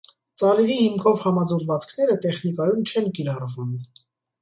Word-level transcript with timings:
Ծարիրի 0.41 0.77
հիմքով 0.77 1.21
համաձուլվածքները 1.27 2.19
տեխնիկայում 2.27 2.83
չեն 2.91 3.11
կիրառվում։ 3.19 3.81